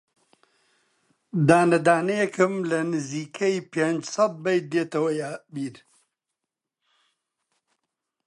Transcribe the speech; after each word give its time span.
دانە 1.47 1.79
دانەیێکم 1.87 2.53
لە 2.69 2.79
نزیکەی 2.91 3.57
پێنجسەد 3.71 4.33
بەیت 4.43 4.65
دێتەوە 4.71 5.11
بیر 5.53 5.75